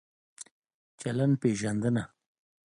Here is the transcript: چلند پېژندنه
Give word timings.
چلند 1.01 1.33
پېژندنه 1.41 2.03